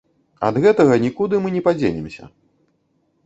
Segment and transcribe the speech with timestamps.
[0.47, 2.23] Ад гэтага нікуды мы не падзенемся.